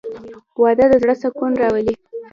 [0.61, 1.95] •واده د زړه سکون راولي.